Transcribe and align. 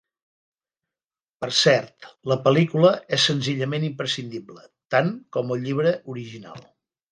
Per 1.43 1.49
cert, 1.57 2.07
la 2.31 2.37
pel·lícula 2.47 2.91
és 3.19 3.27
senzillament 3.31 3.87
imprescindible. 3.91 4.67
Tant 4.97 5.15
com 5.37 5.57
el 5.59 5.65
llibre 5.69 5.95
original. 6.17 6.69